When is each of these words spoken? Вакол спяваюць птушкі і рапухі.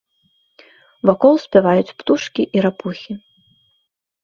Вакол 1.09 1.35
спяваюць 1.45 1.95
птушкі 2.01 2.49
і 2.59 2.67
рапухі. 2.69 3.13